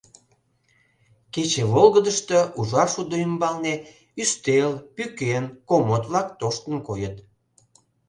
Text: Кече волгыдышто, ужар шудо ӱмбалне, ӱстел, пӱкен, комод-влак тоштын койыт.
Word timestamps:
Кече 1.33 1.63
волгыдышто, 1.73 2.39
ужар 2.59 2.87
шудо 2.93 3.15
ӱмбалне, 3.25 3.73
ӱстел, 4.21 4.71
пӱкен, 4.95 5.43
комод-влак 5.69 6.27
тоштын 6.39 6.75
койыт. 6.87 7.15